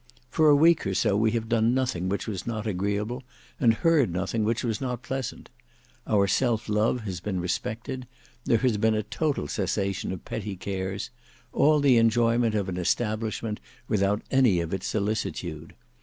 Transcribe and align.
For 0.31 0.49
a 0.49 0.55
week 0.55 0.87
or 0.87 0.95
so, 0.95 1.15
we 1.15 1.29
have 1.33 1.47
done 1.47 1.75
nothing 1.75 2.09
which 2.09 2.25
was 2.27 2.47
not 2.47 2.65
agreeable, 2.65 3.21
and 3.59 3.71
heard 3.71 4.11
nothing 4.11 4.43
which 4.43 4.63
was 4.63 4.81
not 4.81 5.03
pleasant. 5.03 5.51
Our 6.07 6.25
self 6.25 6.67
love 6.67 7.01
has 7.01 7.19
been 7.19 7.39
respected; 7.39 8.07
there 8.45 8.57
has 8.57 8.77
been 8.77 8.95
a 8.95 9.03
total 9.03 9.47
cessation 9.47 10.11
of 10.11 10.25
petty 10.25 10.55
cares; 10.55 11.11
all 11.53 11.79
the 11.79 11.97
enjoyment 11.97 12.55
of 12.55 12.67
an 12.67 12.77
establisnment 12.77 13.59
without 13.87 14.23
any 14.31 14.59
of 14.59 14.73
its 14.73 14.87
solicitude. 14.87 15.75